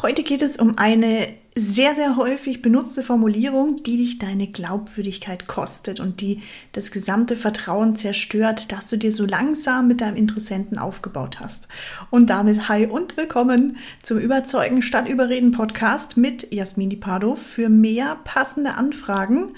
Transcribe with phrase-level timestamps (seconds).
[0.00, 6.00] Heute geht es um eine sehr, sehr häufig benutzte Formulierung, die dich deine Glaubwürdigkeit kostet
[6.00, 6.40] und die
[6.72, 11.68] das gesamte Vertrauen zerstört, das du dir so langsam mit deinem Interessenten aufgebaut hast.
[12.10, 18.16] Und damit hi und willkommen zum Überzeugen statt Überreden Podcast mit Jasmin Pardo für mehr
[18.24, 19.52] passende Anfragen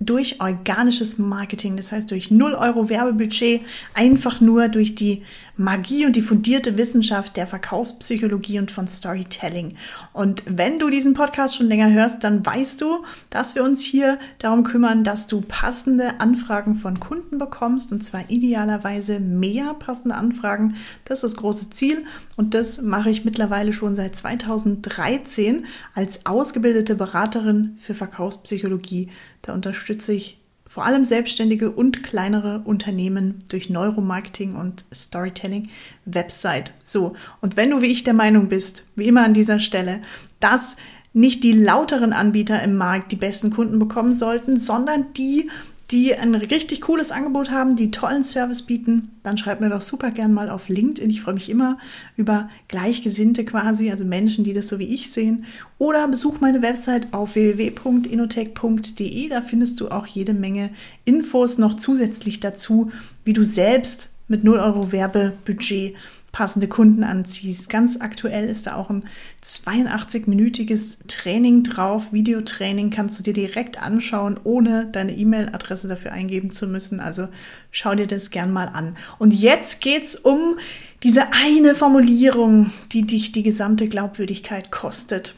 [0.00, 3.60] durch organisches Marketing, das heißt durch 0 Euro Werbebudget,
[3.92, 5.22] einfach nur durch die
[5.60, 9.76] Magie und die fundierte Wissenschaft der Verkaufspsychologie und von Storytelling.
[10.14, 14.18] Und wenn du diesen Podcast schon länger hörst, dann weißt du, dass wir uns hier
[14.38, 20.76] darum kümmern, dass du passende Anfragen von Kunden bekommst und zwar idealerweise mehr passende Anfragen.
[21.04, 22.06] Das ist das große Ziel
[22.36, 29.10] und das mache ich mittlerweile schon seit 2013 als ausgebildete Beraterin für Verkaufspsychologie.
[29.42, 30.39] Da unterstütze ich
[30.70, 35.68] vor allem selbstständige und kleinere Unternehmen durch Neuromarketing und Storytelling
[36.04, 36.74] Website.
[36.84, 40.00] So, und wenn du wie ich der Meinung bist, wie immer an dieser Stelle,
[40.38, 40.76] dass
[41.12, 45.50] nicht die lauteren Anbieter im Markt die besten Kunden bekommen sollten, sondern die,
[45.90, 50.12] die ein richtig cooles Angebot haben, die tollen Service bieten, dann schreib mir doch super
[50.12, 51.10] gern mal auf LinkedIn.
[51.10, 51.78] Ich freue mich immer
[52.16, 55.46] über Gleichgesinnte quasi, also Menschen, die das so wie ich sehen.
[55.78, 59.28] Oder besuch meine Website auf www.inotech.de.
[59.28, 60.70] Da findest du auch jede Menge
[61.04, 62.92] Infos noch zusätzlich dazu,
[63.24, 65.96] wie du selbst mit 0 Euro Werbebudget
[66.32, 67.68] passende Kunden anziehst.
[67.68, 69.04] Ganz aktuell ist da auch ein
[69.44, 72.12] 82-minütiges Training drauf.
[72.12, 77.00] Videotraining kannst du dir direkt anschauen, ohne deine E-Mail-Adresse dafür eingeben zu müssen.
[77.00, 77.28] Also
[77.70, 78.96] schau dir das gern mal an.
[79.18, 80.58] Und jetzt geht's um
[81.02, 85.34] diese eine Formulierung, die dich die gesamte Glaubwürdigkeit kostet.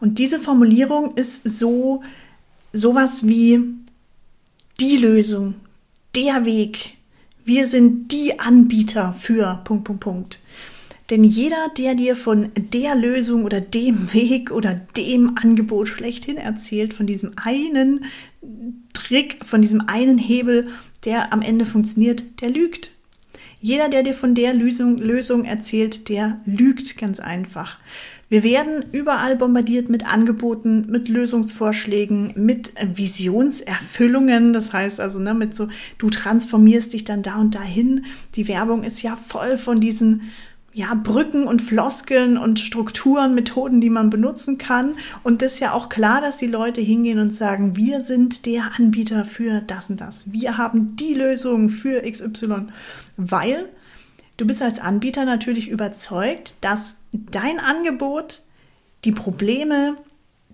[0.00, 2.02] Und diese Formulierung ist so
[2.72, 3.60] sowas wie
[4.80, 5.54] die Lösung,
[6.14, 6.95] der Weg,
[7.46, 10.40] wir sind die Anbieter für Punkt, Punkt, Punkt.
[11.10, 16.92] Denn jeder, der dir von der Lösung oder dem Weg oder dem Angebot schlechthin erzählt,
[16.92, 18.04] von diesem einen
[18.92, 20.68] Trick, von diesem einen Hebel,
[21.04, 22.90] der am Ende funktioniert, der lügt.
[23.60, 27.78] Jeder, der dir von der Lösung, Lösung erzählt, der lügt ganz einfach.
[28.28, 34.52] Wir werden überall bombardiert mit Angeboten, mit Lösungsvorschlägen, mit Visionserfüllungen.
[34.52, 38.04] Das heißt also, ne, mit so, du transformierst dich dann da und dahin.
[38.34, 40.22] Die Werbung ist ja voll von diesen
[40.72, 44.96] ja, Brücken und Floskeln und Strukturen, Methoden, die man benutzen kann.
[45.22, 48.72] Und das ist ja auch klar, dass die Leute hingehen und sagen, wir sind der
[48.76, 50.32] Anbieter für das und das.
[50.32, 52.66] Wir haben die Lösung für XY,
[53.16, 53.70] weil
[54.36, 58.42] Du bist als Anbieter natürlich überzeugt, dass dein Angebot
[59.04, 59.96] die Probleme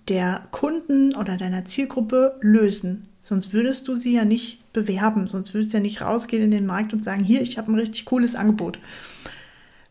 [0.08, 3.08] der Kunden oder deiner Zielgruppe lösen.
[3.22, 6.66] Sonst würdest du sie ja nicht bewerben, sonst würdest du ja nicht rausgehen in den
[6.66, 8.78] Markt und sagen, hier, ich habe ein richtig cooles Angebot.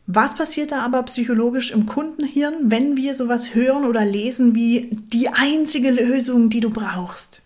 [0.07, 5.29] Was passiert da aber psychologisch im Kundenhirn, wenn wir sowas hören oder lesen wie die
[5.29, 7.41] einzige Lösung, die du brauchst?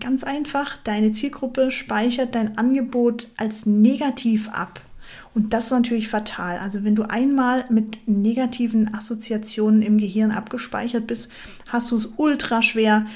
[0.00, 4.80] Ganz einfach, deine Zielgruppe speichert dein Angebot als negativ ab.
[5.34, 6.58] Und das ist natürlich fatal.
[6.58, 11.30] Also wenn du einmal mit negativen Assoziationen im Gehirn abgespeichert bist,
[11.68, 13.06] hast du es ultra schwer,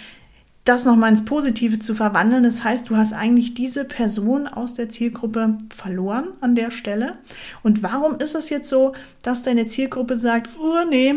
[0.64, 2.42] das nochmal ins Positive zu verwandeln.
[2.42, 7.18] Das heißt, du hast eigentlich diese Person aus der Zielgruppe verloren an der Stelle.
[7.62, 11.14] Und warum ist es jetzt so, dass deine Zielgruppe sagt, oh nee,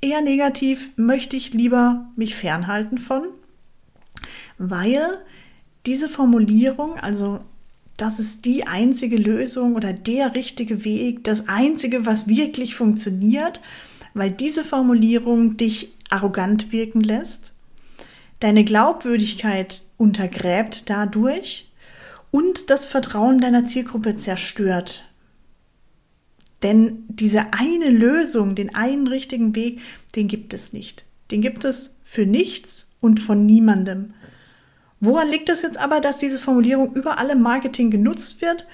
[0.00, 3.22] eher negativ, möchte ich lieber mich fernhalten von?
[4.58, 5.02] Weil
[5.86, 7.40] diese Formulierung, also
[8.02, 13.60] das ist die einzige Lösung oder der richtige Weg, das einzige, was wirklich funktioniert,
[14.12, 17.52] weil diese Formulierung dich arrogant wirken lässt,
[18.40, 21.70] deine Glaubwürdigkeit untergräbt dadurch
[22.32, 25.04] und das Vertrauen deiner Zielgruppe zerstört.
[26.64, 29.80] Denn diese eine Lösung, den einen richtigen Weg,
[30.16, 31.04] den gibt es nicht.
[31.30, 34.14] Den gibt es für nichts und von niemandem.
[35.04, 38.68] Woran liegt es jetzt aber, dass diese Formulierung überall im Marketing genutzt wird?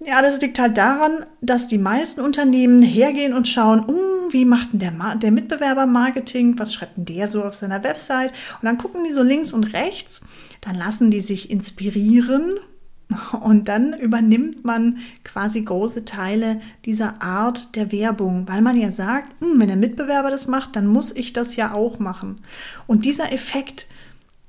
[0.00, 4.72] Ja, das liegt halt daran, dass die meisten Unternehmen hergehen und schauen, um, wie macht
[4.72, 6.58] denn der, der Mitbewerber Marketing?
[6.58, 8.32] Was schreibt denn der so auf seiner Website?
[8.60, 10.22] Und dann gucken die so links und rechts,
[10.62, 12.54] dann lassen die sich inspirieren
[13.42, 19.42] und dann übernimmt man quasi große Teile dieser Art der Werbung, weil man ja sagt,
[19.42, 22.40] hm, wenn der Mitbewerber das macht, dann muss ich das ja auch machen.
[22.86, 23.88] Und dieser Effekt,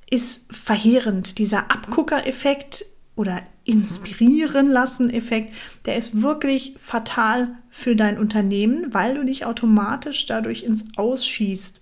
[0.10, 1.38] ist verheerend.
[1.38, 5.54] Dieser Abgucker-Effekt oder inspirieren lassen Effekt,
[5.86, 11.82] der ist wirklich fatal für dein Unternehmen, weil du dich automatisch dadurch ins Ausschießt.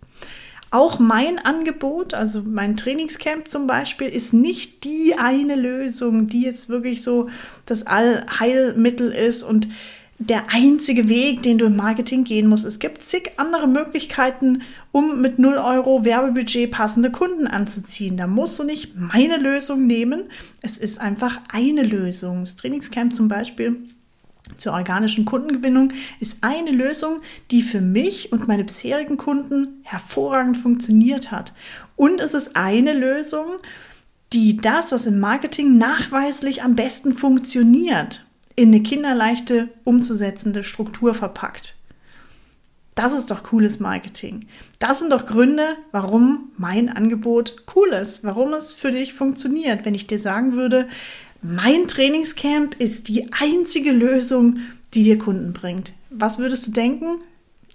[0.71, 6.69] Auch mein Angebot, also mein Trainingscamp zum Beispiel, ist nicht die eine Lösung, die jetzt
[6.69, 7.29] wirklich so
[7.65, 9.67] das Allheilmittel ist und
[10.17, 12.65] der einzige Weg, den du im Marketing gehen musst.
[12.65, 18.15] Es gibt zig andere Möglichkeiten, um mit 0 Euro Werbebudget passende Kunden anzuziehen.
[18.15, 20.23] Da musst du nicht meine Lösung nehmen.
[20.61, 22.45] Es ist einfach eine Lösung.
[22.45, 23.89] Das Trainingscamp zum Beispiel
[24.57, 27.19] zur organischen Kundengewinnung ist eine Lösung,
[27.51, 31.53] die für mich und meine bisherigen Kunden hervorragend funktioniert hat.
[31.95, 33.45] Und es ist eine Lösung,
[34.33, 38.24] die das, was im Marketing nachweislich am besten funktioniert,
[38.55, 41.75] in eine kinderleichte umzusetzende Struktur verpackt.
[42.95, 44.47] Das ist doch cooles Marketing.
[44.79, 49.83] Das sind doch Gründe, warum mein Angebot cool ist, warum es für dich funktioniert.
[49.83, 50.87] Wenn ich dir sagen würde,
[51.41, 54.59] mein Trainingscamp ist die einzige Lösung,
[54.93, 55.93] die dir Kunden bringt.
[56.09, 57.19] Was würdest du denken?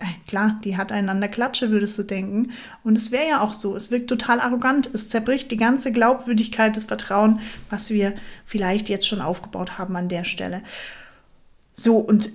[0.01, 2.53] Äh, klar, die hat einander Klatsche, würdest du denken.
[2.83, 3.77] Und es wäre ja auch so.
[3.77, 4.91] Es wirkt total arrogant.
[4.93, 8.15] Es zerbricht die ganze Glaubwürdigkeit, das Vertrauen, was wir
[8.45, 10.63] vielleicht jetzt schon aufgebaut haben an der Stelle.
[11.75, 12.31] So, und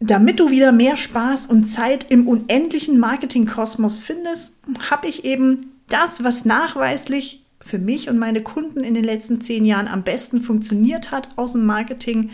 [0.00, 4.56] damit du wieder mehr Spaß und Zeit im unendlichen Marketingkosmos findest,
[4.90, 9.66] habe ich eben das, was nachweislich für mich und meine Kunden in den letzten zehn
[9.66, 12.30] Jahren am besten funktioniert hat aus dem Marketing,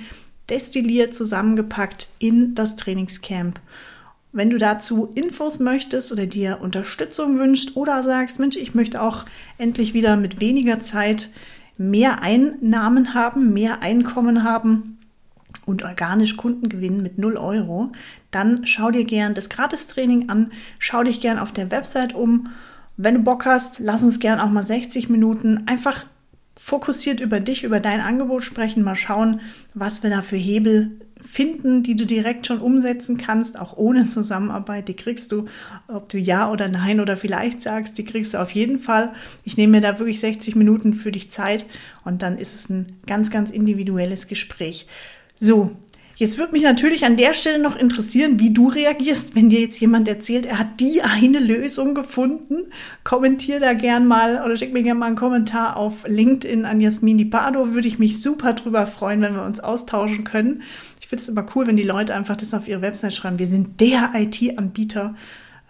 [0.48, 3.58] destilliert, zusammengepackt in das Trainingscamp.
[4.36, 9.24] Wenn du dazu Infos möchtest oder dir Unterstützung wünschst oder sagst, Mensch, ich möchte auch
[9.56, 11.30] endlich wieder mit weniger Zeit
[11.78, 14.98] mehr Einnahmen haben, mehr Einkommen haben
[15.64, 17.92] und organisch Kunden gewinnen mit 0 Euro,
[18.30, 22.50] dann schau dir gern das Gratistraining an, schau dich gern auf der Website um.
[22.98, 26.04] Wenn du Bock hast, lass uns gern auch mal 60 Minuten einfach
[26.56, 29.40] fokussiert über dich, über dein Angebot sprechen, mal schauen,
[29.72, 34.88] was wir da für Hebel finden, die du direkt schon umsetzen kannst, auch ohne Zusammenarbeit.
[34.88, 35.46] Die kriegst du,
[35.88, 39.12] ob du ja oder nein oder vielleicht sagst, die kriegst du auf jeden Fall.
[39.44, 41.66] Ich nehme mir da wirklich 60 Minuten für dich Zeit
[42.04, 44.86] und dann ist es ein ganz, ganz individuelles Gespräch.
[45.34, 45.76] So,
[46.18, 49.78] Jetzt würde mich natürlich an der Stelle noch interessieren, wie du reagierst, wenn dir jetzt
[49.78, 52.72] jemand erzählt, er hat die eine Lösung gefunden.
[53.04, 57.18] Kommentier da gern mal oder schick mir gern mal einen Kommentar auf LinkedIn an Jasmin
[57.18, 57.74] Di Pardo.
[57.74, 60.62] Würde ich mich super drüber freuen, wenn wir uns austauschen können.
[61.06, 63.38] Ich finde es immer cool, wenn die Leute einfach das auf ihre Website schreiben.
[63.38, 65.14] Wir sind der IT-Anbieter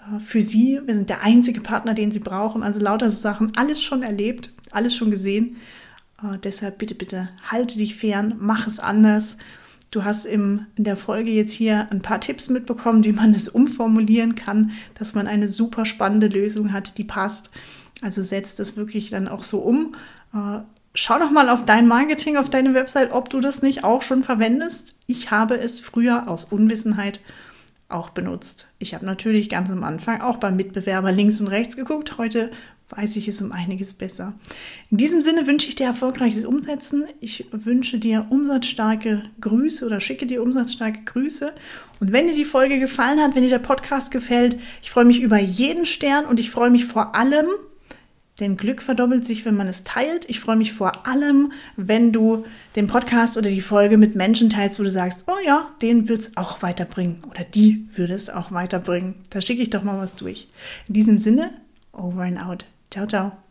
[0.01, 0.81] äh, für sie.
[0.87, 2.63] Wir sind der einzige Partner, den sie brauchen.
[2.63, 3.55] Also lauter so Sachen.
[3.55, 5.57] Alles schon erlebt, alles schon gesehen.
[6.23, 9.37] Uh, deshalb bitte, bitte halte dich fern, mach es anders.
[9.91, 13.51] Du hast im, in der Folge jetzt hier ein paar Tipps mitbekommen, wie man das
[13.51, 17.51] umformulieren kann, dass man eine super spannende Lösung hat, die passt.
[18.01, 19.97] Also setzt das wirklich dann auch so um.
[20.33, 20.61] Äh,
[20.97, 24.25] schau doch mal auf dein Marketing, auf deine Website, ob du das nicht auch schon
[24.25, 24.97] verwendest.
[25.07, 27.21] Ich habe es früher aus Unwissenheit
[27.89, 28.69] auch benutzt.
[28.79, 32.19] Ich habe natürlich ganz am Anfang auch beim Mitbewerber links und rechts geguckt.
[32.19, 32.51] Heute
[32.89, 34.35] weiß ich es um einiges besser.
[34.91, 37.05] In diesem Sinne wünsche ich dir erfolgreiches Umsetzen.
[37.21, 41.53] Ich wünsche dir umsatzstarke Grüße oder schicke dir umsatzstarke Grüße.
[42.01, 45.21] Und wenn dir die Folge gefallen hat, wenn dir der Podcast gefällt, ich freue mich
[45.21, 47.47] über jeden Stern und ich freue mich vor allem,
[48.41, 50.29] denn Glück verdoppelt sich, wenn man es teilt.
[50.29, 52.45] Ich freue mich vor allem, wenn du
[52.75, 56.21] den Podcast oder die Folge mit Menschen teilst, wo du sagst, oh ja, den wird
[56.21, 59.15] es auch weiterbringen oder die würde es auch weiterbringen.
[59.31, 60.49] Da schicke ich doch mal was durch.
[60.89, 61.51] In diesem Sinne,
[61.93, 62.67] over and out.
[62.91, 63.46] Ciao, ciao.